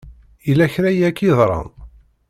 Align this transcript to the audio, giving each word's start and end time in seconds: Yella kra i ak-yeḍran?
Yella 0.47 0.67
kra 0.73 0.89
i 0.91 1.03
ak-yeḍran? 1.09 1.69